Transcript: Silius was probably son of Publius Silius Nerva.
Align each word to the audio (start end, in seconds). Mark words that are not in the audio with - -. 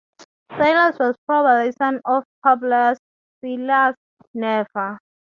Silius 0.57 0.97
was 0.97 1.15
probably 1.27 1.71
son 1.73 2.01
of 2.05 2.23
Publius 2.41 2.97
Silius 3.39 3.95
Nerva. 4.33 4.97